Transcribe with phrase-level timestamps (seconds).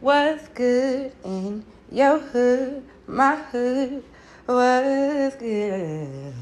[0.00, 2.82] What's good in your hood?
[3.06, 4.02] My hood.
[4.46, 6.32] What's good?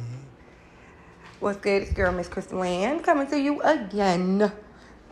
[1.41, 1.83] What's good?
[1.83, 4.53] It's girl Miss Crystal Land coming to you again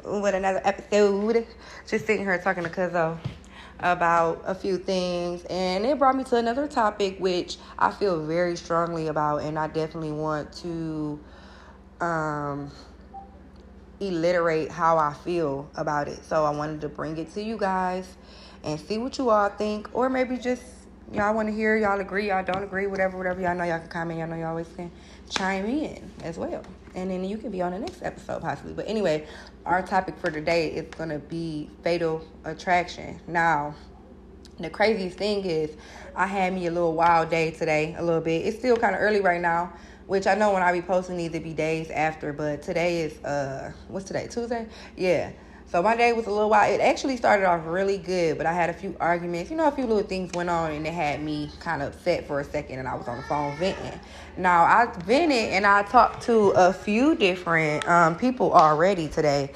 [0.05, 1.45] with another episode.
[1.89, 3.19] Just sitting here talking to Cuzzo
[3.81, 8.57] about a few things, and it brought me to another topic which I feel very
[8.57, 11.19] strongly about, and I definitely want to
[12.01, 12.71] um
[14.01, 16.25] illiterate how I feel about it.
[16.25, 18.17] So I wanted to bring it to you guys
[18.65, 20.63] and see what you all think, or maybe just
[21.13, 23.41] y'all want to hear, y'all agree, y'all don't agree, whatever, whatever.
[23.41, 24.19] Y'all know y'all can comment.
[24.19, 24.91] Y'all know y'all always can
[25.31, 26.63] chime in as well,
[26.95, 28.73] and then you can be on the next episode possibly.
[28.73, 29.27] But anyway,
[29.65, 33.21] our topic for today is gonna be fatal attraction.
[33.27, 33.75] Now.
[34.59, 35.77] The craziest thing is,
[36.15, 38.47] I had me a little wild day today, a little bit.
[38.47, 39.71] It's still kind of early right now,
[40.07, 43.23] which I know when I be posting these, it be days after, but today is,
[43.25, 44.29] uh, what's today?
[44.29, 44.67] Tuesday?
[44.97, 45.31] Yeah.
[45.69, 46.73] So my day was a little wild.
[46.73, 49.51] It actually started off really good, but I had a few arguments.
[49.51, 52.25] You know, a few little things went on, and it had me kind of upset
[52.29, 53.99] for a second, and I was on the phone venting.
[54.37, 59.51] Now I vented and I talked to a few different um, people already today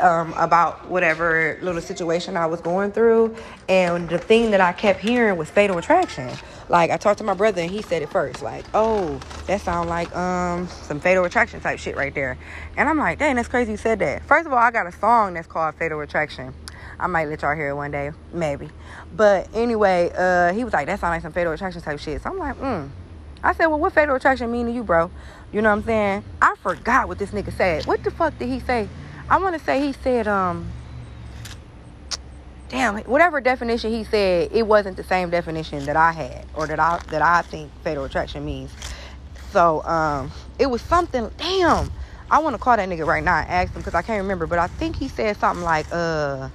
[0.00, 3.36] um, about whatever little situation I was going through,
[3.68, 6.28] and the thing that I kept hearing was fatal attraction.
[6.68, 9.88] Like I talked to my brother and he said it first, like, "Oh, that sounds
[9.88, 12.38] like um some fatal attraction type shit right there,"
[12.76, 14.92] and I'm like, "Dang, that's crazy you said that." First of all, I got a
[14.92, 16.54] song that's called Fatal Attraction.
[16.98, 18.70] I might let y'all hear it one day, maybe.
[19.14, 22.30] But anyway, uh, he was like, "That sounds like some fatal attraction type shit." So
[22.30, 22.86] I'm like, "Hmm."
[23.44, 25.10] I said, well, what fatal attraction mean to you, bro?
[25.52, 26.24] You know what I'm saying?
[26.40, 27.84] I forgot what this nigga said.
[27.84, 28.88] What the fuck did he say?
[29.28, 30.72] I want to say he said, um,
[32.68, 36.80] damn, whatever definition he said, it wasn't the same definition that I had or that
[36.80, 38.70] I that I think fatal attraction means.
[39.50, 41.30] So, um, it was something.
[41.36, 41.90] Damn,
[42.30, 44.46] I want to call that nigga right now and ask him because I can't remember.
[44.46, 46.48] But I think he said something like, uh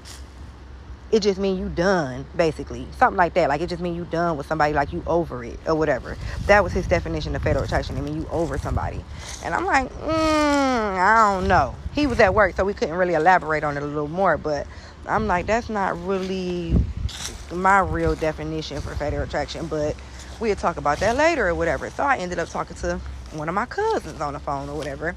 [1.11, 4.37] it just mean you done basically something like that like it just mean you done
[4.37, 7.97] with somebody like you over it or whatever that was his definition of fatal attraction
[7.97, 9.03] i mean you over somebody
[9.43, 13.15] and i'm like mm, i don't know he was at work so we couldn't really
[13.15, 14.67] elaborate on it a little more but
[15.09, 16.75] i'm like that's not really
[17.53, 19.95] my real definition for fatal attraction but
[20.39, 22.99] we'll talk about that later or whatever so i ended up talking to
[23.31, 25.15] one of my cousins on the phone or whatever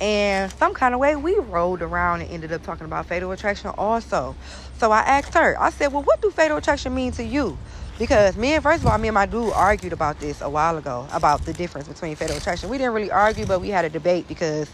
[0.00, 3.70] and some kind of way we rolled around and ended up talking about fatal attraction
[3.76, 4.34] also
[4.80, 7.58] so I asked her, I said, Well, what do fatal attraction mean to you?
[7.98, 10.78] Because me and first of all, me and my dude argued about this a while
[10.78, 12.70] ago about the difference between fatal attraction.
[12.70, 14.70] We didn't really argue, but we had a debate because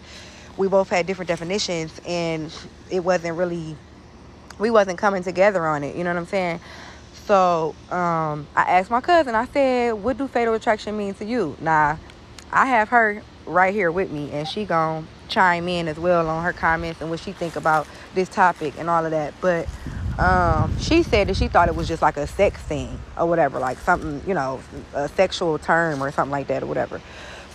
[0.57, 2.55] we both had different definitions and
[2.89, 3.77] it wasn't really
[4.59, 6.61] we wasn't coming together on it, you know what I'm saying?
[7.27, 11.57] So um, I asked my cousin, I said, What do fatal attraction mean to you?
[11.61, 11.99] Now,
[12.53, 16.45] I have her right here with me and she gonna chime in as well on
[16.45, 19.35] her comments and what she think about this topic and all of that.
[19.41, 19.69] But
[20.19, 23.59] um, she said that she thought it was just like a sex thing or whatever,
[23.59, 24.61] like something, you know,
[24.95, 27.01] a sexual term or something like that or whatever.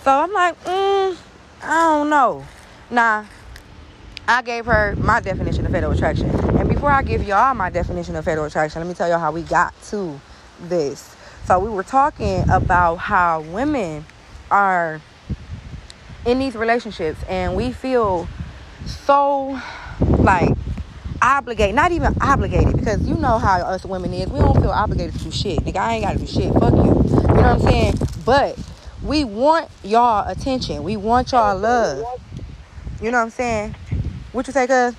[0.02, 1.16] So I'm like, mm,
[1.62, 2.44] I don't know.
[2.90, 3.24] Nah,
[4.28, 6.30] I gave her my definition of fatal attraction.
[6.82, 9.42] Before I give y'all my definition of fatal attraction, let me tell y'all how we
[9.42, 10.20] got to
[10.62, 11.14] this.
[11.44, 14.04] So we were talking about how women
[14.50, 15.00] are
[16.26, 18.26] in these relationships and we feel
[18.84, 19.60] so
[20.00, 20.50] like
[21.22, 24.28] obligated, not even obligated, because you know how us women is.
[24.28, 25.60] We don't feel obligated to do shit.
[25.60, 26.52] Nigga, I ain't gotta do shit.
[26.52, 26.82] Fuck you.
[26.82, 27.94] You know what I'm saying?
[28.24, 28.58] But
[29.04, 30.82] we want y'all attention.
[30.82, 32.20] We want y'all love.
[33.00, 33.76] You know what I'm saying?
[34.32, 34.96] What you say, cuz?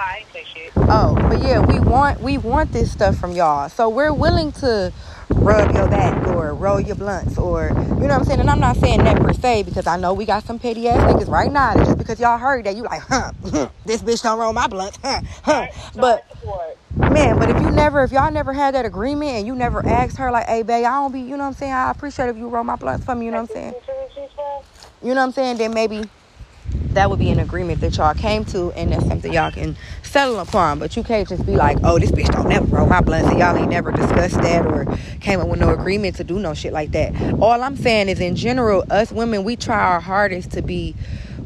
[0.00, 0.72] I ain't say shit.
[0.76, 3.68] Oh, but yeah, we want we want this stuff from y'all.
[3.68, 4.92] So we're willing to
[5.28, 8.40] rub your back or roll your blunts or you know what I'm saying?
[8.40, 11.02] And I'm not saying that per se because I know we got some petty ass
[11.02, 13.32] niggas right now just because y'all heard that you like, huh,
[13.84, 15.66] this bitch don't roll my blunts, huh, huh.
[15.94, 16.24] But
[16.96, 20.16] man, but if you never if y'all never had that agreement and you never asked
[20.16, 21.72] her like, hey babe, I don't be you know what I'm saying?
[21.72, 23.74] I appreciate if you roll my blunts for me, you know what I'm saying?
[25.02, 25.58] You know what I'm saying?
[25.58, 26.08] Then maybe
[26.94, 30.38] that would be an agreement that y'all came to and that's something y'all can settle
[30.40, 30.78] upon.
[30.78, 33.38] But you can't just be like oh this bitch don't never roll my blunts and
[33.38, 34.86] y'all ain't never discussed that or
[35.20, 37.14] came up with no agreement to do no shit like that.
[37.40, 40.94] All i'm saying is in general us women we try our hardest to be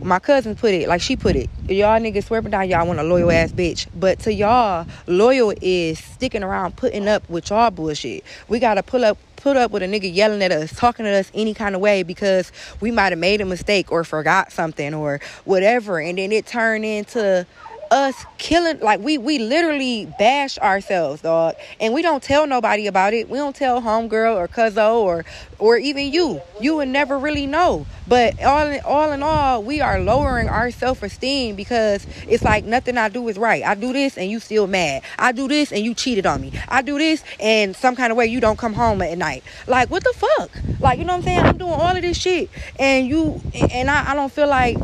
[0.04, 3.02] my cousin put it like she put it y'all niggas swear down y'all want a
[3.02, 8.22] loyal ass bitch but to y'all loyal is sticking around putting up with y'all bullshit
[8.48, 11.30] we gotta pull up put up with a nigga yelling at us, talking to us
[11.34, 15.20] any kind of way because we might have made a mistake or forgot something or
[15.44, 16.00] whatever.
[16.00, 17.46] And then it turned into
[17.94, 21.54] us killing like we we literally bash ourselves dog.
[21.80, 23.30] And we don't tell nobody about it.
[23.30, 25.24] We don't tell homegirl or cuzzo or
[25.60, 26.42] or even you.
[26.60, 27.86] You would never really know.
[28.08, 32.98] But all in, all in all we are lowering our self-esteem because it's like nothing
[32.98, 33.62] i do is right.
[33.62, 35.02] I do this and you still mad.
[35.16, 36.52] I do this and you cheated on me.
[36.68, 39.44] I do this and some kind of way you don't come home at night.
[39.68, 40.50] Like what the fuck?
[40.80, 41.40] Like you know what i'm saying?
[41.40, 43.40] I'm doing all of this shit and you
[43.70, 44.76] and i, I don't feel like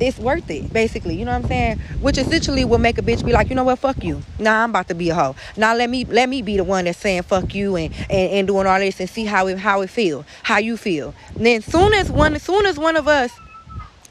[0.00, 1.16] it's worth it, basically.
[1.16, 1.78] You know what I'm saying?
[2.00, 4.22] Which essentially will make a bitch be like, you know what, fuck you.
[4.38, 5.36] Nah, I'm about to be a hoe.
[5.56, 8.46] Now let me let me be the one that's saying fuck you and, and, and
[8.46, 11.14] doing all this and see how it how it feel, how you feel.
[11.34, 13.30] And then soon as one as soon as one of us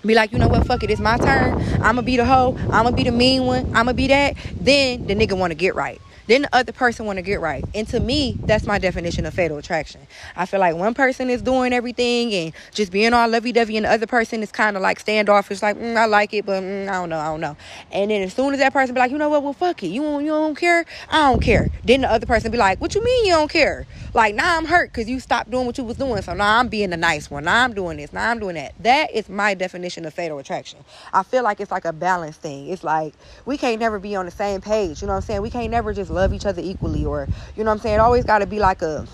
[0.05, 1.61] be like, you know what, fuck it, it's my turn.
[1.81, 5.37] I'ma be the hoe, I'ma be the mean one, I'ma be that, then the nigga
[5.37, 7.65] wanna get right then the other person want to get right.
[7.73, 10.01] And to me that's my definition of fatal attraction.
[10.35, 13.91] I feel like one person is doing everything and just being all lovey-dovey and the
[13.91, 16.93] other person is kind of like standoffish like mm, i like it but mm, i
[16.93, 17.57] don't know i don't know.
[17.91, 19.43] And then as soon as that person be like you know what?
[19.43, 19.87] Well fuck it.
[19.87, 20.85] You don't, you don't care?
[21.09, 21.69] I don't care.
[21.83, 23.85] Then the other person be like what you mean you don't care?
[24.13, 26.21] Like now i'm hurt because you stopped doing what you was doing.
[26.21, 27.45] So now i'm being the nice one.
[27.45, 28.13] Now i'm doing this.
[28.13, 28.73] Now i'm doing that.
[28.79, 30.79] That is my definition of fatal attraction.
[31.11, 32.69] I feel like it's like a balance thing.
[32.69, 33.13] It's like
[33.45, 35.01] we can't never be on the same page.
[35.01, 35.41] You know what i'm saying?
[35.41, 37.95] We can't never just love each other equally or you know what I'm saying?
[37.95, 39.07] It always got to be like a,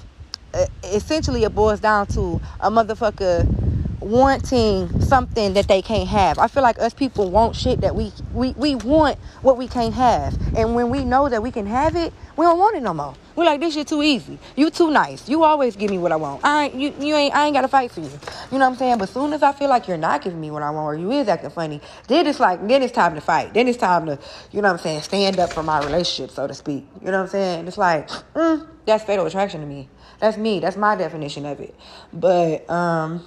[0.53, 3.68] a essentially it boils down to a motherfucker
[4.01, 6.39] wanting something that they can't have.
[6.39, 9.93] I feel like us people want shit that we we we want what we can't
[9.93, 10.37] have.
[10.55, 13.15] And when we know that we can have it, we don't want it no more.
[13.35, 14.37] We're like this shit too easy.
[14.55, 15.29] You too nice.
[15.29, 16.43] You always give me what I want.
[16.43, 18.09] I ain't you you ain't I ain't gotta fight for you.
[18.51, 18.97] You know what I'm saying?
[18.97, 21.11] But soon as I feel like you're not giving me what I want or you
[21.11, 23.53] is acting funny, then it's like then it's time to fight.
[23.53, 24.19] Then it's time to,
[24.51, 26.85] you know what I'm saying, stand up for my relationship, so to speak.
[27.01, 27.67] You know what I'm saying?
[27.67, 29.89] It's like, mm, that's fatal attraction to me.
[30.19, 30.59] That's me.
[30.59, 31.75] That's my definition of it.
[32.11, 33.25] But um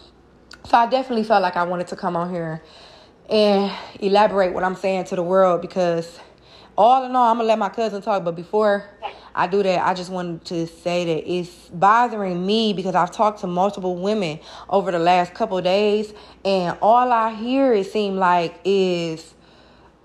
[0.64, 2.62] so I definitely felt like I wanted to come on here
[3.28, 6.18] and elaborate what I'm saying to the world because
[6.76, 8.24] all in all, I'm gonna let my cousin talk.
[8.24, 8.88] But before
[9.34, 13.40] I do that, I just wanted to say that it's bothering me because I've talked
[13.40, 16.12] to multiple women over the last couple days,
[16.44, 19.34] and all I hear it seem like is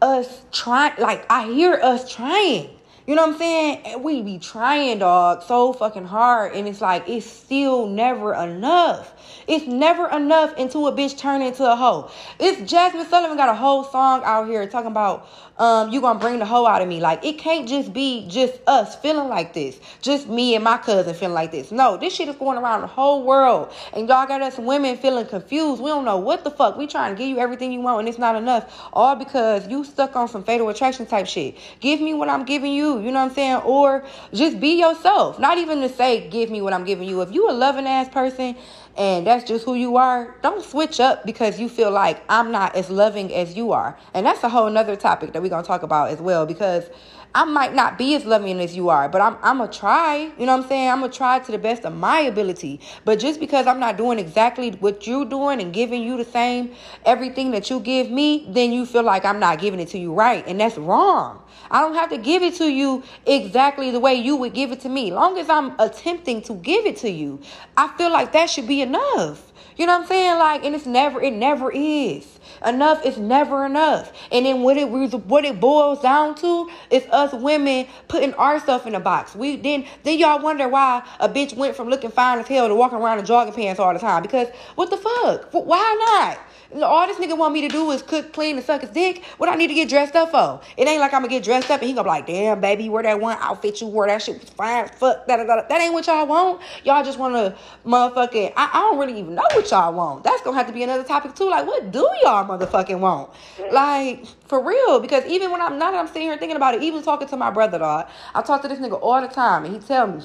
[0.02, 0.94] us trying.
[1.00, 2.77] Like I hear us trying.
[3.08, 4.04] You know what I'm saying?
[4.04, 9.14] We be trying, dog, so fucking hard, and it's like it's still never enough.
[9.48, 12.12] It's never enough until a bitch turn into a hoe.
[12.38, 15.26] It's Jazmine Sullivan got a whole song out here talking about
[15.60, 17.00] um you gonna bring the hoe out of me.
[17.00, 21.14] Like it can't just be just us feeling like this, just me and my cousin
[21.14, 21.72] feeling like this.
[21.72, 25.26] No, this shit is going around the whole world, and y'all got us women feeling
[25.26, 25.82] confused.
[25.82, 26.78] We don't know what the fuck.
[26.78, 28.82] We trying to give you everything you want, and it's not enough.
[28.94, 31.58] All because you stuck on some fatal attraction type shit.
[31.80, 33.00] Give me what I'm giving you.
[33.00, 33.58] You know what I'm saying?
[33.58, 35.40] Or just be yourself.
[35.40, 37.22] Not even to say give me what I'm giving you.
[37.22, 38.56] If you a loving ass person
[38.98, 42.76] and that's just who you are, don't switch up because you feel like I'm not
[42.76, 43.98] as loving as you are.
[44.14, 46.90] And that's a whole nother topic that we're gonna talk about as well because
[47.36, 50.32] I might not be as loving as you are, but I'm I'm gonna try.
[50.38, 50.90] You know what I'm saying?
[50.90, 52.80] I'm gonna try to the best of my ability.
[53.06, 56.74] But just because I'm not doing exactly what you're doing and giving you the same
[57.06, 60.14] everything that you give me, then you feel like I'm not giving it to you
[60.14, 61.44] right, and that's wrong.
[61.70, 64.80] I don't have to give it to you exactly the way you would give it
[64.82, 65.12] to me.
[65.12, 67.40] Long as I'm attempting to give it to you,
[67.76, 69.52] I feel like that should be enough.
[69.76, 70.40] You know what I'm saying?
[70.40, 72.37] Like, and it's never, it never is.
[72.66, 74.12] Enough is never enough.
[74.32, 78.96] And then what it what it boils down to is us women putting ourselves in
[78.96, 79.36] a box.
[79.36, 82.76] We then then y'all wonder why a bitch went from looking fine as hell to
[82.76, 84.22] walking around in jogging pants all the time.
[84.22, 85.50] Because what the fuck?
[85.52, 86.40] Why not?
[86.76, 89.24] All this nigga want me to do is cook, clean, and suck his dick.
[89.38, 90.62] What I need to get dressed up for?
[90.76, 92.90] It ain't like I'm gonna get dressed up and he gonna be like, damn, baby,
[92.90, 94.08] wear that one outfit you wore.
[94.08, 94.88] That shit was fine.
[94.90, 96.62] Fuck, that, that, ain't what y'all want.
[96.84, 97.56] Y'all just wanna
[97.86, 100.24] motherfucking, I, I don't really even know what y'all want.
[100.24, 101.50] That's gonna have to be another topic too.
[101.50, 103.30] Like, what do y'all motherfucking want?
[103.72, 105.00] Like, for real.
[105.00, 107.50] Because even when I'm, not I'm sitting here thinking about it, even talking to my
[107.50, 110.22] brother, dog, I talk to this nigga all the time and he tell me,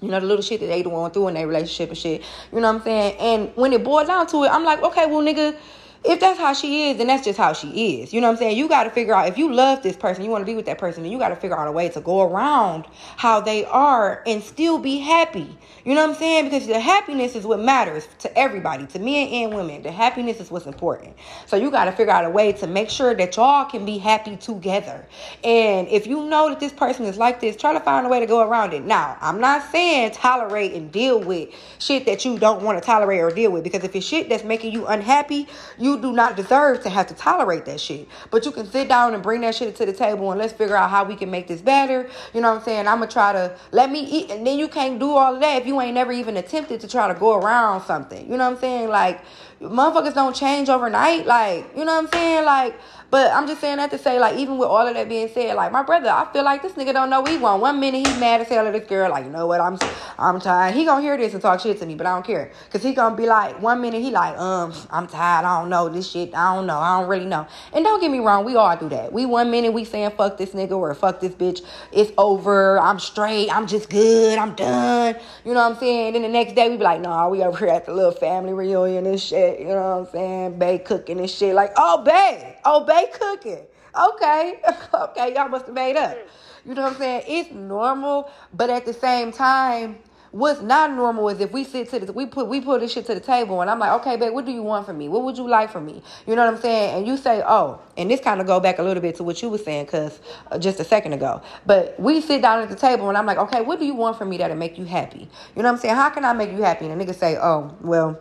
[0.00, 2.22] you know, the little shit that they going through in their relationship and shit.
[2.52, 3.16] You know what I'm saying?
[3.18, 5.56] And when it boils down to it, I'm like, okay, well, nigga,
[6.04, 8.12] if that's how she is, then that's just how she is.
[8.12, 8.56] You know what I'm saying?
[8.56, 10.66] You got to figure out if you love this person, you want to be with
[10.66, 12.86] that person, then you got to figure out a way to go around
[13.16, 15.58] how they are and still be happy.
[15.84, 16.44] You know what I'm saying?
[16.44, 19.82] Because the happiness is what matters to everybody, to men and women.
[19.82, 21.16] The happiness is what's important.
[21.46, 23.98] So you got to figure out a way to make sure that y'all can be
[23.98, 25.06] happy together.
[25.42, 28.20] And if you know that this person is like this, try to find a way
[28.20, 28.84] to go around it.
[28.84, 33.20] Now, I'm not saying tolerate and deal with shit that you don't want to tolerate
[33.20, 36.82] or deal with because if it's shit that's making you unhappy, you do not deserve
[36.82, 38.08] to have to tolerate that shit.
[38.32, 40.76] But you can sit down and bring that shit to the table and let's figure
[40.76, 42.10] out how we can make this better.
[42.34, 42.88] You know what I'm saying?
[42.88, 45.66] I'm gonna try to let me eat and then you can't do all that if
[45.66, 48.30] you ain't never even attempted to try to go around something.
[48.30, 48.88] You know what I'm saying?
[48.88, 49.20] Like
[49.60, 51.26] motherfuckers don't change overnight.
[51.26, 52.44] Like, you know what I'm saying?
[52.44, 52.78] Like,
[53.10, 55.56] but I'm just saying that to say, like, even with all of that being said,
[55.56, 57.62] like my brother, I feel like this nigga don't know he want.
[57.62, 59.78] One minute he's mad as hell at this girl, like, you know what, I'm
[60.18, 60.74] I'm tired.
[60.74, 62.52] He gonna hear this and talk shit to me, but I don't care.
[62.70, 65.88] Cause he gonna be like, one minute he like, um, I'm tired, I don't know
[65.88, 67.46] this shit, I don't know, I don't really know.
[67.72, 69.12] And don't get me wrong, we all do that.
[69.12, 71.62] We one minute we saying fuck this nigga or fuck this bitch,
[71.92, 75.16] it's over, I'm straight, I'm just good, I'm done.
[75.44, 76.12] You know what I'm saying?
[76.12, 78.52] Then the next day we be like, nah, we over here at the little family
[78.52, 80.58] reunion and shit, you know what I'm saying?
[80.58, 81.54] Bay cooking and shit.
[81.54, 83.66] Like, oh babe, oh cooking.
[83.98, 84.60] Okay,
[84.94, 86.16] okay, y'all must have made up.
[86.64, 87.22] You know what I'm saying?
[87.26, 89.98] It's normal, but at the same time,
[90.30, 93.06] what's not normal is if we sit to the we put we put this shit
[93.06, 95.08] to the table and I'm like, okay, babe, what do you want from me?
[95.08, 96.02] What would you like from me?
[96.26, 96.98] You know what I'm saying?
[96.98, 99.40] And you say, oh, and this kind of go back a little bit to what
[99.40, 100.20] you were saying, cause
[100.50, 101.40] uh, just a second ago.
[101.64, 104.18] But we sit down at the table and I'm like, okay, what do you want
[104.18, 105.20] from me that'll make you happy?
[105.20, 105.94] You know what I'm saying?
[105.94, 106.86] How can I make you happy?
[106.86, 108.20] And the nigga say, oh, well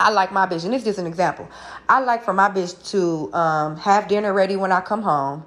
[0.00, 1.48] I like my bitch, and it's just an example.
[1.88, 5.44] I like for my bitch to um, have dinner ready when I come home,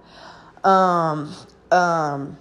[0.63, 1.33] um,
[1.71, 2.37] um,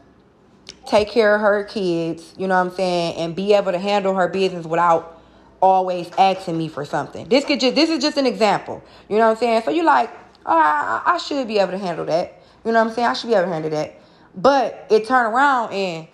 [0.87, 4.14] take care of her kids, you know what I'm saying, and be able to handle
[4.14, 5.23] her business without
[5.62, 7.28] always asking me for something.
[7.31, 9.62] This could just this is just an example, you know what I'm saying.
[9.62, 10.11] So you're like,
[10.45, 13.09] oh, I, I should be able to handle that, you know what I'm saying.
[13.09, 13.99] I should be able to handle that,
[14.37, 16.09] but it turned around and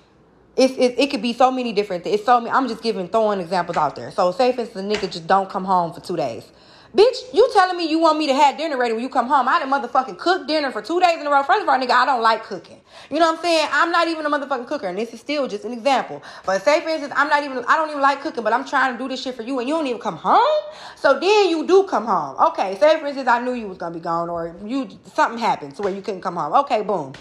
[0.58, 2.16] it's, it, it could be so many different things.
[2.16, 4.12] It's so many, I'm just giving throwing examples out there.
[4.12, 6.52] So say for instance, a nigga just don't come home for two days.
[6.96, 9.48] Bitch, you telling me you want me to have dinner ready when you come home?
[9.48, 11.44] I didn't motherfucking cook dinner for two days in a row.
[11.44, 12.80] First of all, nigga, I don't like cooking.
[13.10, 13.68] You know what I'm saying?
[13.72, 16.22] I'm not even a motherfucking cooker, and this is still just an example.
[16.46, 18.94] But say for instance, I'm not even I don't even like cooking, but I'm trying
[18.94, 20.64] to do this shit for you, and you don't even come home.
[20.96, 22.36] So then you do come home.
[22.48, 25.76] Okay, say for instance, I knew you was gonna be gone, or you something happened
[25.76, 26.54] to where you couldn't come home.
[26.54, 27.12] Okay, boom.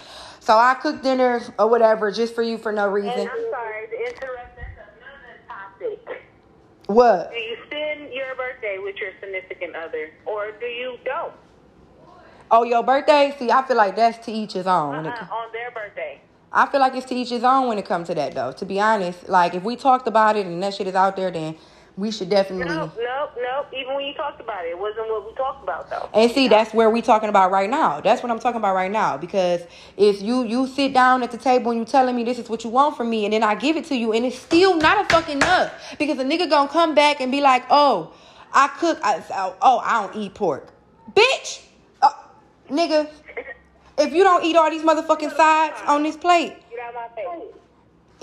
[0.48, 3.10] So I cooked dinner or whatever just for you for no reason.
[3.10, 4.56] And I'm sorry to interrupt.
[4.56, 6.22] That's another topic.
[6.86, 7.30] What?
[7.30, 11.34] Do you spend your birthday with your significant other, or do you don't?
[12.50, 13.36] Oh, your birthday?
[13.38, 14.94] See, I feel like that's to each his own.
[14.94, 16.18] Uh-uh, it, uh-huh, on their birthday.
[16.50, 18.52] I feel like it's to each his own when it comes to that, though.
[18.52, 21.30] To be honest, like if we talked about it and that shit is out there,
[21.30, 21.56] then
[21.98, 22.74] we should definitely.
[22.74, 23.66] No, no, no.
[23.76, 26.08] Even when you talked about it, it wasn't what we talked about though.
[26.14, 28.00] And see, that's where we talking about right now.
[28.00, 29.16] That's what I'm talking about right now.
[29.16, 29.62] Because
[29.96, 32.64] if you you sit down at the table and you telling me this is what
[32.64, 35.04] you want from me, and then I give it to you, and it's still not
[35.04, 35.72] a fucking enough.
[35.98, 38.12] Because a nigga gonna come back and be like, oh,
[38.52, 38.98] I cook.
[39.02, 39.22] I,
[39.62, 40.68] oh, I don't eat pork,
[41.12, 41.62] bitch.
[42.02, 42.10] Uh,
[42.70, 43.08] nigga,
[43.98, 47.54] if you don't eat all these motherfucking sides on this plate, Get out my face.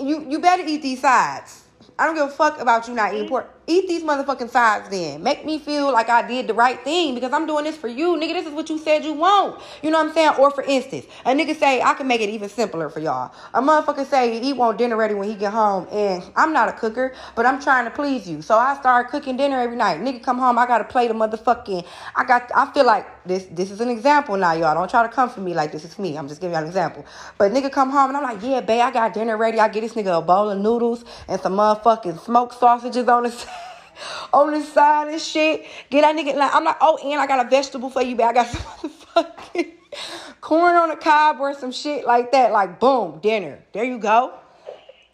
[0.00, 1.64] you you better eat these sides.
[1.98, 3.52] I don't give a fuck about you not eating pork.
[3.68, 5.24] Eat these motherfucking sides then.
[5.24, 8.16] Make me feel like I did the right thing because I'm doing this for you.
[8.16, 9.60] Nigga, this is what you said you want.
[9.82, 10.34] You know what I'm saying?
[10.38, 13.34] Or for instance, a nigga say, I can make it even simpler for y'all.
[13.54, 16.72] A motherfucker say he want dinner ready when he get home and I'm not a
[16.74, 18.40] cooker, but I'm trying to please you.
[18.40, 20.00] So I start cooking dinner every night.
[20.00, 23.46] Nigga come home, I got to plate of motherfucking, I got, I feel like this,
[23.50, 24.76] this is an example now, y'all.
[24.76, 26.16] Don't try to come for me like this is me.
[26.16, 27.04] I'm just giving y'all an example.
[27.36, 29.58] But nigga come home and I'm like, yeah, babe, I got dinner ready.
[29.58, 33.30] I get this nigga a bowl of noodles and some motherfucking smoked sausages on the
[33.32, 33.55] side
[34.32, 35.64] on the side and shit.
[35.90, 38.24] Get that nigga like I'm like, oh, and I got a vegetable for you, but
[38.24, 39.72] I got some motherfucking
[40.40, 42.52] corn on the cob or some shit like that.
[42.52, 43.64] Like, boom, dinner.
[43.72, 44.34] There you go.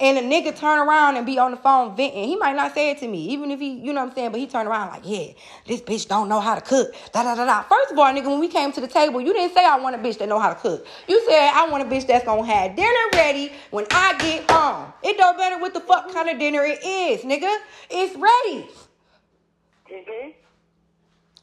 [0.02, 2.24] And a nigga turn around and be on the phone venting.
[2.24, 4.32] He might not say it to me, even if he, you know what I'm saying,
[4.32, 5.28] but he turn around like, yeah,
[5.64, 6.92] this bitch don't know how to cook.
[7.12, 7.62] Da da da da.
[7.62, 9.94] First of all, nigga, when we came to the table, you didn't say I want
[9.94, 10.84] a bitch that know how to cook.
[11.06, 14.92] You said I want a bitch that's gonna have dinner ready when I get home.
[15.04, 17.56] It don't matter what the fuck kind of dinner it is, nigga.
[17.88, 18.68] It's ready.
[19.88, 20.30] Mm-hmm.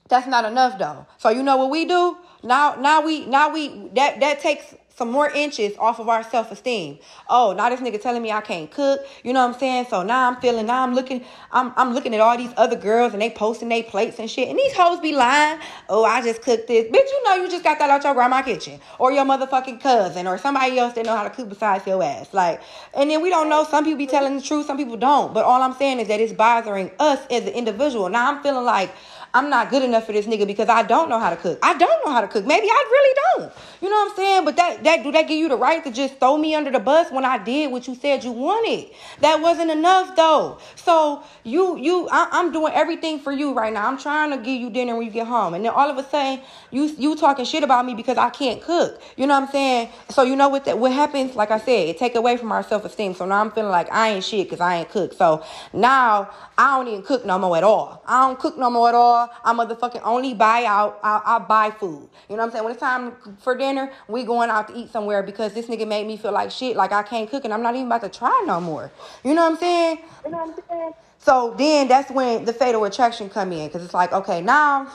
[0.09, 1.07] That's not enough though.
[1.17, 2.17] So you know what we do?
[2.43, 6.99] Now now we now we that that takes some more inches off of our self-esteem.
[7.29, 8.99] Oh, now this nigga telling me I can't cook.
[9.23, 9.85] You know what I'm saying?
[9.89, 13.13] So now I'm feeling now I'm looking I'm I'm looking at all these other girls
[13.13, 14.49] and they posting their plates and shit.
[14.49, 15.59] And these hoes be lying.
[15.87, 16.85] Oh, I just cooked this.
[16.85, 18.81] Bitch, you know you just got that out your grandma kitchen.
[18.99, 22.33] Or your motherfucking cousin or somebody else that know how to cook besides your ass.
[22.33, 22.61] Like
[22.93, 23.63] and then we don't know.
[23.63, 25.33] Some people be telling the truth, some people don't.
[25.33, 28.09] But all I'm saying is that it's bothering us as an individual.
[28.09, 28.93] Now I'm feeling like
[29.33, 31.59] I'm not good enough for this nigga because I don't know how to cook.
[31.61, 32.45] I don't know how to cook.
[32.45, 33.53] Maybe I really don't.
[33.81, 34.45] You know what I'm saying?
[34.45, 36.79] But that that do that give you the right to just throw me under the
[36.79, 38.89] bus when I did what you said you wanted?
[39.21, 40.57] That wasn't enough though.
[40.75, 43.87] So you you I, I'm doing everything for you right now.
[43.87, 46.09] I'm trying to give you dinner when you get home, and then all of a
[46.09, 48.99] sudden you you talking shit about me because I can't cook.
[49.15, 49.89] You know what I'm saying?
[50.09, 51.35] So you know what that what happens?
[51.35, 53.13] Like I said, it take away from our self esteem.
[53.13, 55.13] So now I'm feeling like I ain't shit because I ain't cook.
[55.13, 58.03] So now I don't even cook no more at all.
[58.05, 59.18] I don't cook no more at all.
[59.43, 60.99] I motherfucking only buy out.
[61.03, 62.09] I, I buy food.
[62.29, 62.63] You know what I'm saying?
[62.63, 66.07] When it's time for dinner, we going out to eat somewhere because this nigga made
[66.07, 68.43] me feel like shit, like I can't cook, and I'm not even about to try
[68.45, 68.91] no more.
[69.23, 69.99] You know what I'm saying?
[70.25, 70.93] You know what I'm saying?
[71.19, 74.87] So then that's when the fatal attraction come in, cause it's like, okay, now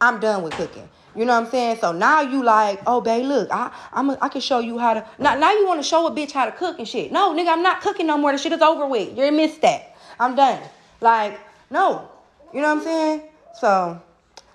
[0.00, 0.88] I'm done with cooking.
[1.14, 1.78] You know what I'm saying?
[1.80, 4.94] So now you like, oh babe, look, I I'm a, I can show you how
[4.94, 5.06] to.
[5.18, 7.12] Now now you want to show a bitch how to cook and shit.
[7.12, 8.32] No, nigga, I'm not cooking no more.
[8.32, 9.16] The shit is over with.
[9.16, 9.96] You missed that.
[10.18, 10.62] I'm done.
[11.00, 11.38] Like
[11.70, 12.08] no,
[12.54, 13.22] you know what I'm saying?
[13.54, 14.00] So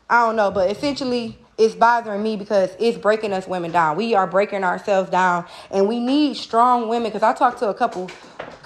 [0.09, 3.97] I don't know, but essentially it's bothering me because it's breaking us women down.
[3.97, 7.09] We are breaking ourselves down, and we need strong women.
[7.09, 8.09] Because I talked to a couple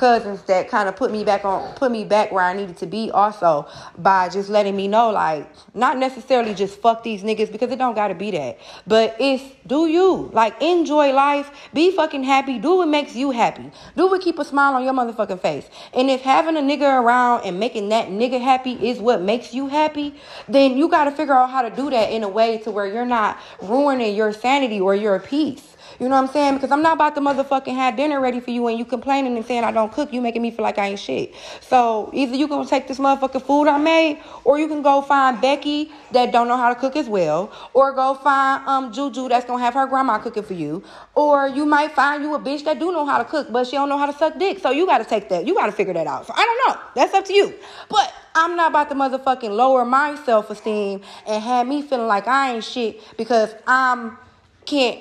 [0.01, 2.87] cousins that kind of put me back on put me back where I needed to
[2.87, 3.67] be also
[3.99, 7.93] by just letting me know like not necessarily just fuck these niggas because it don't
[7.93, 8.57] gotta be that.
[8.87, 10.31] But it's do you.
[10.33, 13.69] Like enjoy life, be fucking happy, do what makes you happy.
[13.95, 15.69] Do what keep a smile on your motherfucking face.
[15.93, 19.67] And if having a nigga around and making that nigga happy is what makes you
[19.67, 20.15] happy,
[20.47, 23.05] then you gotta figure out how to do that in a way to where you're
[23.05, 25.71] not ruining your sanity or your peace.
[26.01, 26.55] You know what I'm saying?
[26.55, 29.45] Because I'm not about to motherfucking have dinner ready for you and you complaining and
[29.45, 30.11] saying I don't cook.
[30.11, 31.33] You making me feel like I ain't shit.
[31.61, 35.39] So either you gonna take this motherfucking food I made, or you can go find
[35.39, 39.45] Becky that don't know how to cook as well, or go find um Juju that's
[39.45, 40.83] gonna have her grandma cooking for you,
[41.15, 43.73] or you might find you a bitch that do know how to cook but she
[43.73, 44.59] don't know how to suck dick.
[44.59, 45.45] So you gotta take that.
[45.45, 46.25] You gotta figure that out.
[46.25, 46.81] So I don't know.
[46.95, 47.53] That's up to you.
[47.89, 52.27] But I'm not about to motherfucking lower my self esteem and have me feeling like
[52.27, 54.17] I ain't shit because I'm
[54.65, 54.99] can't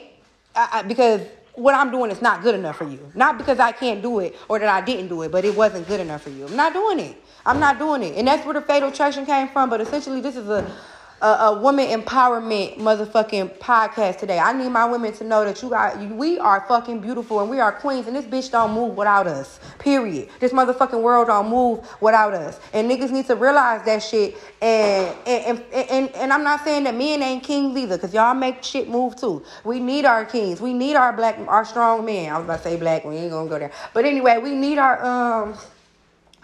[0.55, 1.23] I, I, because
[1.61, 3.00] what I'm doing is not good enough for you.
[3.14, 5.87] Not because I can't do it or that I didn't do it, but it wasn't
[5.87, 6.47] good enough for you.
[6.47, 7.17] I'm not doing it.
[7.45, 8.17] I'm not doing it.
[8.17, 9.69] And that's where the fatal attraction came from.
[9.69, 10.71] But essentially, this is a
[11.23, 14.39] a, a, woman empowerment motherfucking podcast today.
[14.39, 17.61] I need my women to know that you got we are fucking beautiful and we
[17.61, 19.61] are queens and this bitch don't move without us.
[19.79, 20.29] Period.
[20.41, 22.59] This motherfucking world don't move without us.
[22.73, 24.37] And niggas need to realize that shit.
[24.62, 28.35] And and and, and, and I'm not saying that men ain't kings either, cause y'all
[28.35, 29.45] make shit move too.
[29.65, 30.61] We need our kings.
[30.61, 32.33] We need our black our strong men.
[32.33, 33.73] I was about to say black, we ain't gonna go there.
[33.93, 35.59] But anyway, we need our um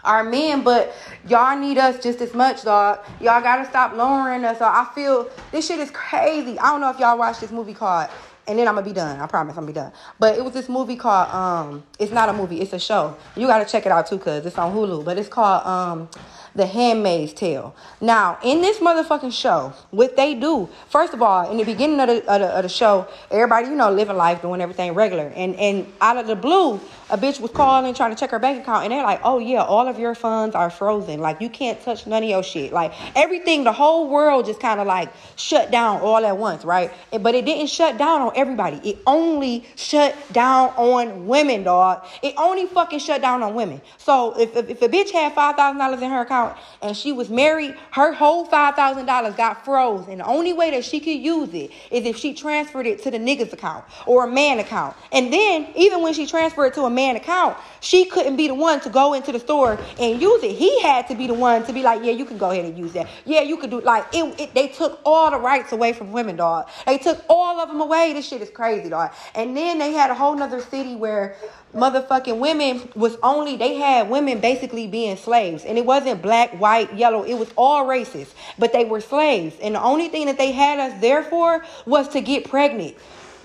[0.07, 0.95] our men, but
[1.29, 3.01] y'all need us just as much, dog.
[3.21, 4.59] Y'all gotta stop lowering us.
[4.59, 6.59] So I feel this shit is crazy.
[6.59, 8.09] I don't know if y'all watched this movie called
[8.49, 9.21] and then I'm gonna be done.
[9.21, 9.93] I promise I'm gonna be done.
[10.19, 13.17] But it was this movie called um it's not a movie, it's a show.
[13.37, 15.05] You gotta check it out too, cause it's on Hulu.
[15.05, 16.09] But it's called um
[16.57, 17.75] the Handmaid's Tale.
[18.01, 22.09] Now, in this motherfucking show, what they do, first of all, in the beginning of
[22.09, 25.33] the, of the, of the show, everybody, you know, living life, doing everything regular.
[25.37, 28.63] And, and out of the blue, a bitch was calling trying to check her bank
[28.63, 31.21] account and they're like, oh yeah, all of your funds are frozen.
[31.21, 32.73] Like you can't touch none of your shit.
[32.73, 36.93] Like everything, the whole world just kind of like shut down all at once, right?
[37.13, 38.77] But it didn't shut down on everybody.
[38.89, 42.05] It only shut down on women, dog.
[42.23, 43.81] It only fucking shut down on women.
[43.99, 46.46] So if, if, if a bitch had $5,000 in her account
[46.83, 50.07] and she was married, her whole $5,000 got froze.
[50.09, 53.11] And the only way that she could use it is if she transferred it to
[53.11, 54.97] the nigga's account or a man account.
[55.13, 58.55] And then even when she transferred it to a man account, she couldn't be the
[58.55, 60.57] one to go into the store and use it.
[60.57, 62.77] He had to be the one to be like, yeah, you can go ahead and
[62.77, 63.09] use that.
[63.25, 66.37] Yeah, you could do like it, it they took all the rights away from women,
[66.37, 66.69] dog.
[66.87, 68.13] They took all of them away.
[68.13, 69.13] This shit is crazy, dog.
[69.35, 71.37] And then they had a whole nother city where
[71.77, 76.93] motherfucking women was only they had women basically being slaves and it wasn't black white
[76.95, 80.53] yellow it was all races but they were slaves and the only thing that they
[80.53, 82.97] had us there for was to get pregnant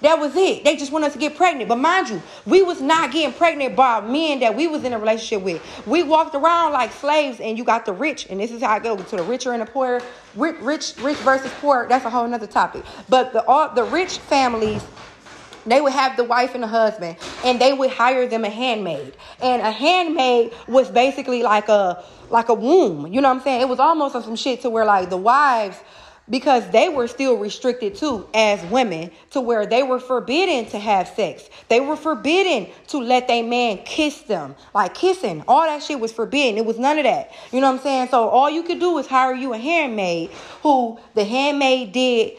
[0.02, 0.64] that was it.
[0.64, 1.70] They just want us to get pregnant.
[1.70, 5.00] But mind you, we was not getting pregnant by men that we was in a
[5.00, 5.88] relationship with.
[5.88, 8.80] We walked around like slaves, and you got the rich, and this is how I
[8.80, 10.02] go to the richer and the poor.
[10.36, 11.88] Rich, rich versus poor.
[11.88, 12.84] That's a whole nother topic.
[13.10, 14.84] But the all the rich families
[15.66, 19.16] they would have the wife and the husband and they would hire them a handmaid
[19.42, 23.62] and a handmaid was basically like a like a womb you know what i'm saying
[23.62, 25.78] it was almost some shit to where like the wives
[26.32, 31.08] because they were still restricted too as women to where they were forbidden to have
[31.10, 31.50] sex.
[31.68, 34.56] They were forbidden to let their man kiss them.
[34.74, 36.58] Like kissing, all that shit was forbidden.
[36.58, 37.32] It was none of that.
[37.52, 38.08] You know what I'm saying?
[38.10, 40.30] So all you could do is hire you a handmaid
[40.64, 42.34] who the handmaid did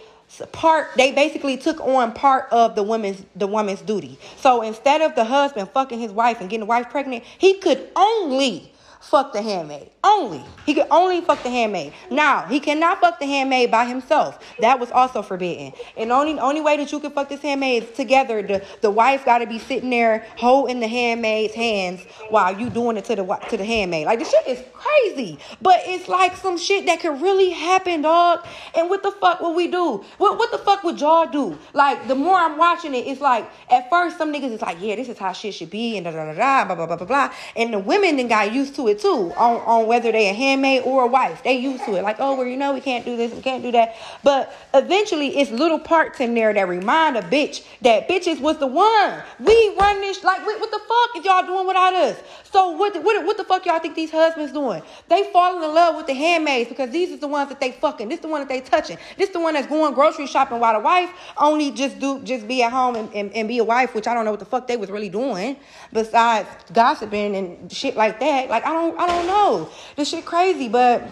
[0.53, 4.18] part they basically took on part of the woman's the woman's duty.
[4.37, 7.88] So instead of the husband fucking his wife and getting the wife pregnant, he could
[7.97, 8.71] only
[9.02, 9.90] fuck the handmaid.
[10.04, 10.42] Only.
[10.64, 11.92] He could only fuck the handmaid.
[12.10, 14.38] Now, he cannot fuck the handmaid by himself.
[14.60, 15.72] That was also forbidden.
[15.96, 18.42] And only only way that you can fuck this handmaid is together.
[18.42, 22.96] The, the wife got to be sitting there holding the handmaid's hands while you doing
[22.96, 24.06] it to the to the handmaid.
[24.06, 25.38] Like, the shit is crazy.
[25.60, 28.46] But it's like some shit that could really happen, dog.
[28.76, 30.04] And what the fuck would we do?
[30.18, 31.58] What, what the fuck would y'all do?
[31.74, 34.96] Like, the more I'm watching it, it's like, at first, some niggas is like, yeah,
[34.96, 37.06] this is how shit should be, and da da da da, blah, blah, blah, blah,
[37.06, 37.34] blah.
[37.56, 40.33] And the women then got used to it it too on, on whether they a
[40.33, 41.42] handmaid or a wife.
[41.42, 42.02] They used to it.
[42.02, 43.96] Like, oh, well, you know, we can't do this, we can't do that.
[44.22, 48.66] But eventually, it's little parts in there that remind a bitch that bitches was the
[48.66, 49.22] one.
[49.40, 52.16] We run this like, what the fuck is y'all doing without us?
[52.52, 54.83] So what, what, what the fuck y'all think these husbands doing?
[55.09, 58.09] They falling in love with the handmaids because these is the ones that they fucking.
[58.09, 58.98] This the one that they touching.
[59.16, 62.62] This the one that's going grocery shopping while the wife only just do just be
[62.62, 64.66] at home and, and, and be a wife, which I don't know what the fuck
[64.66, 65.57] they was really doing
[65.92, 68.50] besides gossiping and shit like that.
[68.50, 69.71] Like I don't I don't know.
[69.97, 71.05] This shit crazy, but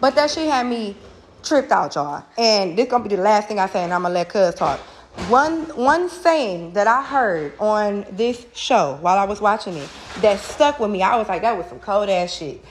[0.00, 0.96] but that shit had me
[1.42, 2.24] tripped out, y'all.
[2.36, 4.80] And this gonna be the last thing I say, and I'm gonna let Cuz talk.
[5.28, 9.88] One one saying that I heard on this show while I was watching it
[10.20, 11.02] that stuck with me.
[11.02, 12.64] I was like, that was some cold ass shit.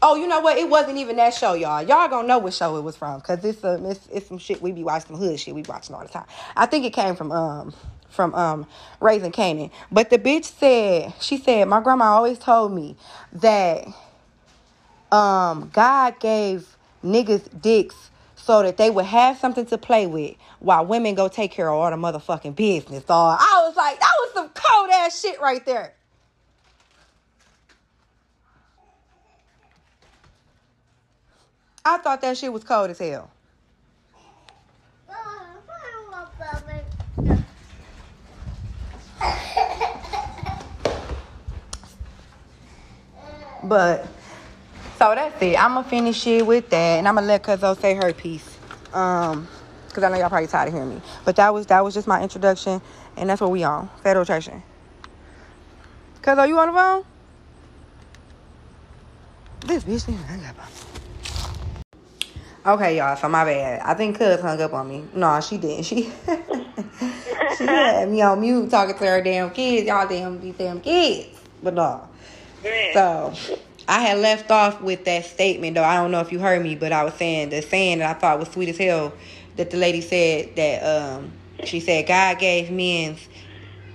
[0.00, 0.56] Oh, you know what?
[0.56, 1.82] It wasn't even that show, y'all.
[1.82, 4.62] Y'all gonna know what show it was from, cause it's a it's, it's some shit
[4.62, 6.26] we be watching, some hood shit we watching all the time.
[6.56, 7.74] I think it came from um
[8.12, 8.66] from um
[9.00, 9.70] Raising Kanan.
[9.90, 12.96] But the bitch said, she said, my grandma always told me
[13.32, 13.86] that
[15.10, 20.84] um God gave niggas dicks so that they would have something to play with while
[20.84, 23.04] women go take care of all the motherfucking business.
[23.04, 23.38] Dog.
[23.40, 25.94] I was like, that was some cold ass shit right there.
[31.84, 33.30] I thought that shit was cold as hell.
[43.62, 44.06] But
[44.98, 45.58] so that's it.
[45.62, 48.58] I'ma finish it with that, and I'ma let Cuzzo say her piece.
[48.92, 49.48] Um,
[49.92, 51.00] cause I know y'all probably tired of hearing me.
[51.24, 52.82] But that was that was just my introduction,
[53.16, 54.62] and that's what we on Fatal Attraction.
[56.22, 57.04] Cuzzo, you on the phone?
[59.66, 60.56] This bitch hang up.
[62.64, 63.16] Okay, y'all.
[63.16, 63.80] So my bad.
[63.80, 65.04] I think Cuz hung up on me.
[65.14, 65.84] No, she didn't.
[65.84, 66.02] She
[67.58, 69.86] she had me on mute talking to her damn kids.
[69.86, 71.40] Y'all damn these damn kids.
[71.62, 72.08] But no.
[72.92, 73.34] So
[73.88, 75.82] I had left off with that statement though.
[75.82, 78.18] I don't know if you heard me, but I was saying the saying that I
[78.18, 79.12] thought was sweet as hell
[79.56, 81.32] that the lady said that um
[81.64, 83.16] she said God gave men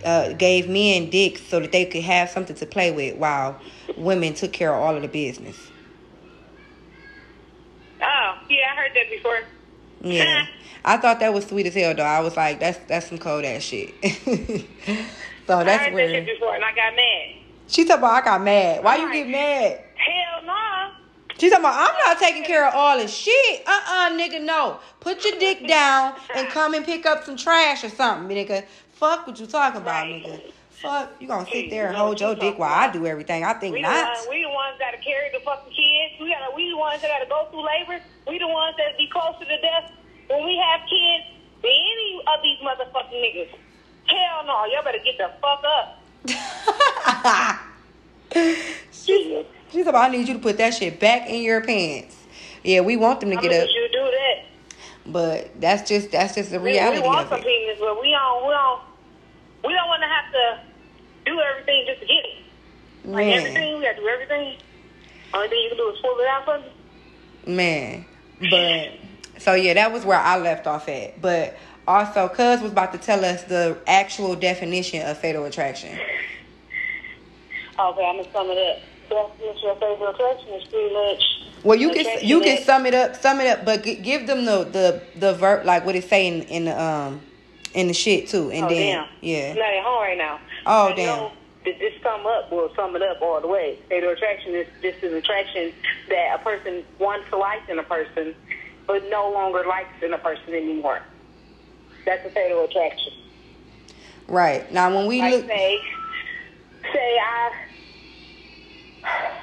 [0.04, 3.60] uh, gave men dicks so that they could have something to play with while
[3.96, 5.72] women took care of all of the business.
[8.50, 9.40] Yeah, I heard that before.
[10.02, 10.46] Yeah.
[10.86, 12.04] I thought that was sweet as hell though.
[12.04, 13.94] I was like, that's that's some cold ass shit.
[14.04, 17.36] so that's I heard where that shit before and I got mad.
[17.68, 18.84] she talking about I got mad.
[18.84, 19.84] Why you get mad?
[19.96, 20.92] Hell no.
[21.38, 23.64] She talking about I'm not taking care of all this shit.
[23.68, 24.80] Uh uh nigga, no.
[25.00, 28.64] Put your dick down and come and pick up some trash or something, nigga.
[28.94, 30.24] Fuck what you talking about, Right.
[30.24, 30.52] nigga.
[30.82, 33.44] Fuck, you gonna sit there and hold your dick while I do everything.
[33.44, 34.14] I think We the, not.
[34.14, 36.14] ones, we the ones that carry the fucking kids.
[36.22, 38.04] We gotta, we the ones that gotta go through labor.
[38.28, 39.92] We the ones that be closer to death
[40.30, 41.26] when we have kids
[41.64, 43.50] than any of these motherfucking niggas.
[44.06, 46.04] Hell no, y'all better get the fuck up.
[48.92, 52.16] She's she's about I need you to put that shit back in your pants.
[52.64, 54.46] Yeah, we want them to I'm get up, you do that.
[55.12, 57.46] but that's just that's just the reality we want some it.
[57.46, 58.82] penis, but we don't, we don't,
[59.68, 60.60] we don't want to have to
[61.26, 62.44] do everything just to get it.
[63.04, 64.56] Like Man, everything, we gotta do everything.
[65.34, 66.64] Only thing you can do is pull it out from
[67.46, 67.54] you.
[67.54, 68.06] man.
[68.50, 71.22] But so yeah, that was where I left off at.
[71.22, 75.98] But also, Cuz was about to tell us the actual definition of fatal attraction.
[77.80, 78.82] Okay, I'm gonna sum it up.
[79.08, 81.24] Definition of favorite attraction is pretty much.
[81.64, 84.64] Well, you can you can sum it up, sum it up, but give them the
[84.64, 87.22] the the verb like what it's saying in the um
[87.78, 89.08] in the shit too, and oh, then damn.
[89.22, 89.52] yeah.
[89.52, 90.40] I'm not at home right now.
[90.66, 91.32] Oh, I damn.
[91.64, 93.78] that this sum up will sum it up all the way.
[93.88, 95.72] Fatal attraction is just an attraction
[96.10, 98.34] that a person once liked in a person,
[98.88, 101.04] but no longer likes in a person anymore.
[102.04, 103.14] That's a fatal attraction.
[104.28, 105.80] Right now, when we Like look, say,
[106.92, 107.52] say I.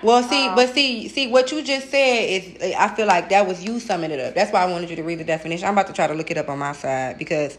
[0.03, 3.47] well, see, um, but see, see what you just said is, I feel like that
[3.47, 4.35] was you summing it up.
[4.35, 5.67] That's why I wanted you to read the definition.
[5.67, 7.57] I'm about to try to look it up on my side because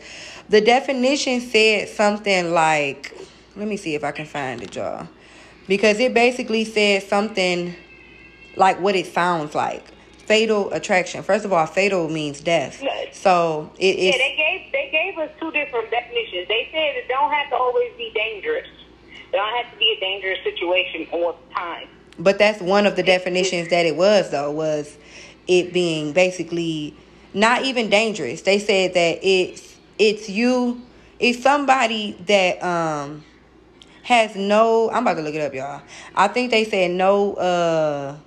[0.50, 3.14] the definition said something like,
[3.56, 5.08] let me see if I can find it, y'all,
[5.68, 7.76] because it basically said something
[8.56, 9.84] like what it sounds like.
[10.26, 11.22] Fatal attraction.
[11.24, 12.82] First of all, fatal means death.
[13.14, 16.48] So it Yeah, they gave they gave us two different definitions.
[16.48, 18.68] They said it don't have to always be dangerous.
[19.32, 21.88] It don't have to be a dangerous situation all the time.
[22.18, 24.98] But that's one of the definitions that it was though was
[25.48, 26.96] it being basically
[27.36, 28.42] not even dangerous.
[28.42, 29.64] They said that it's
[29.98, 30.82] it's you
[31.20, 33.24] it's somebody that um
[34.04, 35.82] has no I'm about to look it up y'all.
[36.16, 38.18] I think they said no uh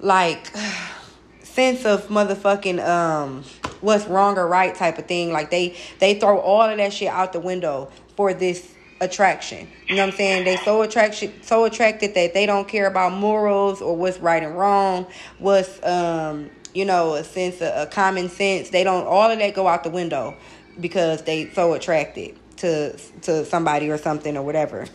[0.00, 0.54] like
[1.42, 3.44] sense of motherfucking um
[3.80, 5.32] what's wrong or right type of thing.
[5.32, 9.68] Like they they throw all of that shit out the window for this attraction.
[9.88, 10.44] You know what I'm saying?
[10.44, 14.56] They so attraction so attracted that they don't care about morals or what's right and
[14.56, 15.06] wrong,
[15.38, 18.70] what's um, you know, a sense of a common sense.
[18.70, 20.36] They don't all of that go out the window
[20.80, 24.86] because they so attracted to to somebody or something or whatever.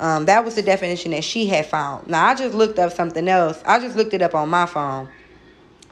[0.00, 2.08] Um, that was the definition that she had found.
[2.08, 3.62] Now I just looked up something else.
[3.64, 5.08] I just looked it up on my phone.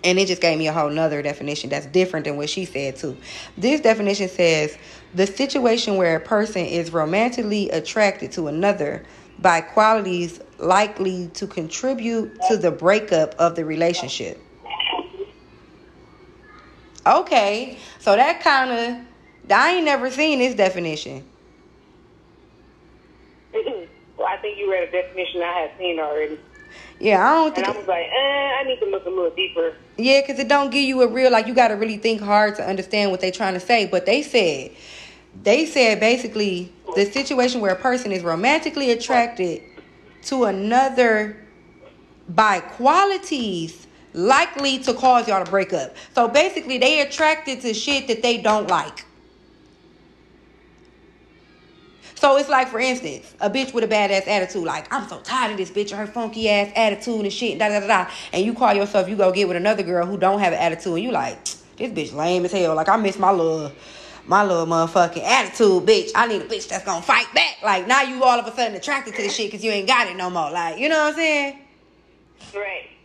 [0.05, 2.97] And it just gave me a whole nother definition that's different than what she said
[2.97, 3.17] too.
[3.57, 4.77] This definition says
[5.15, 9.05] the situation where a person is romantically attracted to another
[9.39, 14.41] by qualities likely to contribute to the breakup of the relationship.
[17.07, 19.07] Okay, so that kind of
[19.51, 21.25] I ain't never seen this definition.
[23.53, 26.39] well, I think you read a definition I had seen already.
[26.99, 27.69] Yeah, I don't think.
[27.69, 29.75] And I was like, eh, I need to look a little deeper.
[29.99, 32.57] Yeah, because it don't give you a real like you got to really think hard
[32.57, 33.87] to understand what they trying to say.
[33.87, 34.73] But they said,
[35.43, 39.63] they said basically the situation where a person is romantically attracted
[40.25, 41.37] to another
[42.29, 43.86] by qualities
[44.17, 45.95] likely to cause y'all to break up.
[46.15, 49.05] So basically, they attracted to shit that they don't like.
[52.15, 55.53] So it's like, for instance, a bitch with a badass attitude, like, I'm so tired
[55.53, 58.11] of this bitch and her funky ass attitude and shit, da da da da.
[58.33, 60.95] And you call yourself, you go get with another girl who don't have an attitude,
[60.95, 62.75] and you like, this bitch lame as hell.
[62.75, 63.71] Like, I miss my little,
[64.27, 66.11] my little motherfucking attitude, bitch.
[66.15, 67.59] I need a bitch that's gonna fight back.
[67.63, 70.07] Like, now you all of a sudden attracted to this shit because you ain't got
[70.09, 70.51] it no more.
[70.51, 71.59] Like, you know what I'm saying?
[72.55, 72.96] Right.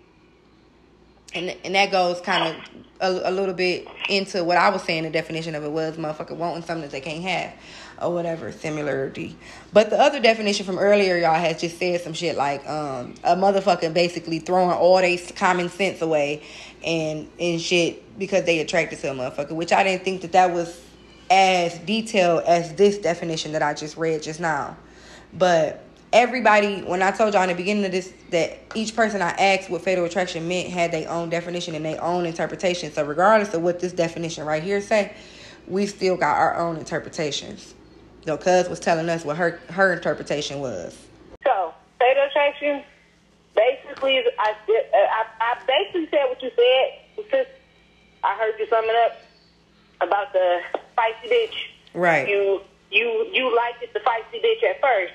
[1.34, 5.04] And, and that goes kind of a, a little bit into what I was saying
[5.04, 7.54] the definition of it was motherfucker wanting something that they can't have
[8.02, 9.36] or whatever similarity.
[9.74, 13.36] But the other definition from earlier, y'all has just said some shit like um, a
[13.36, 16.44] motherfucker basically throwing all their common sense away
[16.84, 20.52] and and shit because they attracted to a motherfucker, which I didn't think that that
[20.52, 20.84] was
[21.30, 24.78] as detailed as this definition that I just read just now.
[25.34, 29.30] But everybody, when I told y'all in the beginning of this that each person I
[29.32, 32.92] asked what fatal attraction meant had their own definition and their own interpretation.
[32.92, 35.14] So regardless of what this definition right here say,
[35.68, 37.74] we still got our own interpretations.
[38.26, 40.98] No, Cuz was telling us what her her interpretation was.
[41.44, 42.84] So, fatal attraction,
[43.56, 44.54] basically, I,
[44.94, 47.26] I, I basically said what you said.
[47.32, 47.48] Since
[48.24, 49.18] I heard you summing up
[50.02, 50.62] about the
[50.98, 51.56] feisty bitch.
[51.94, 52.28] Right.
[52.28, 55.14] You you you liked it, the feisty bitch at first,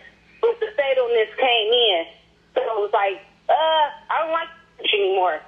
[0.60, 2.06] the fatalness came in.
[2.54, 5.40] So it was like, uh, I don't like bitch anymore.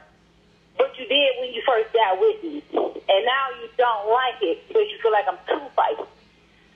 [0.76, 4.66] But you did when you first got with me, and now you don't like it
[4.68, 6.06] because you feel like I'm too feisty.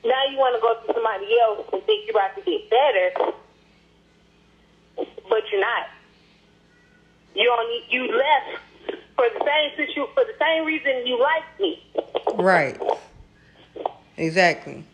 [0.04, 3.32] Now you want to go to somebody else and think you're about to get better,
[5.28, 5.86] but you're not.
[7.34, 8.60] You only you left
[9.14, 11.82] for the same situ for the same reason you liked me.
[12.34, 12.80] Right.
[14.16, 14.84] Exactly.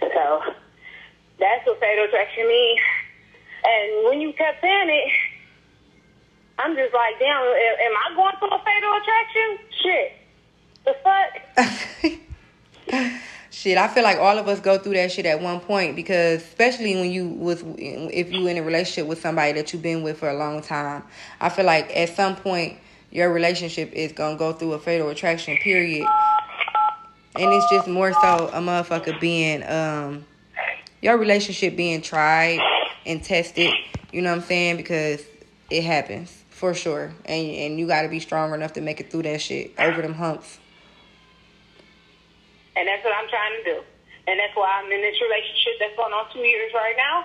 [0.00, 0.42] So
[1.88, 2.80] fatal attraction means.
[3.64, 5.12] And when you kept saying it,
[6.58, 9.58] I'm just like, damn, am I going through a fatal attraction?
[9.82, 10.12] Shit.
[10.84, 11.30] The fuck?
[13.50, 16.42] shit, I feel like all of us go through that shit at one point because
[16.42, 20.18] especially when you was if you in a relationship with somebody that you've been with
[20.18, 21.04] for a long time,
[21.40, 22.78] I feel like at some point
[23.10, 26.06] your relationship is gonna go through a fatal attraction period.
[27.36, 30.24] And it's just more so a motherfucker being um
[31.00, 32.58] your relationship being tried
[33.06, 33.72] and tested,
[34.12, 34.76] you know what I'm saying?
[34.76, 35.24] Because
[35.70, 37.12] it happens for sure.
[37.24, 40.14] And and you gotta be strong enough to make it through that shit, over them
[40.14, 40.58] humps.
[42.76, 43.82] And that's what I'm trying to do.
[44.28, 47.24] And that's why I'm in this relationship that's going on two years right now,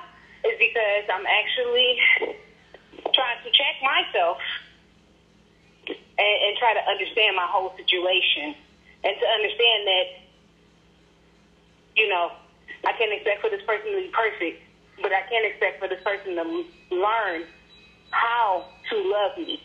[0.50, 2.00] is because I'm actually
[3.14, 4.38] trying to check myself
[5.88, 8.56] and, and try to understand my whole situation
[9.04, 10.06] and to understand that,
[11.96, 12.32] you know,
[12.86, 14.62] I can't expect for this person to be perfect,
[15.02, 16.44] but I can expect for this person to
[16.96, 17.44] learn
[18.12, 19.62] how to love me.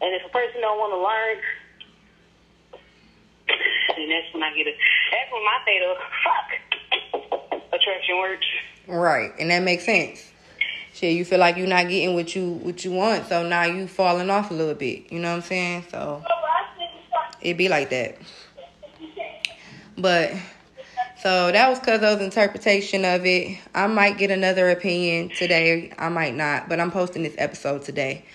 [0.00, 1.38] And if a person don't want to learn
[3.96, 4.76] and that's when I get it.
[5.10, 8.46] That's when my fatal fuck attraction works.
[8.88, 10.32] Right, and that makes sense.
[10.94, 13.86] Shit, you feel like you're not getting what you what you want, so now you
[13.86, 15.12] falling off a little bit.
[15.12, 15.84] You know what I'm saying?
[15.90, 16.56] So oh,
[17.40, 18.18] it be like that.
[19.98, 20.32] But
[21.18, 23.58] so that was Cuzzo's interpretation of it.
[23.74, 25.90] I might get another opinion today.
[25.98, 28.26] I might not, but I'm posting this episode today.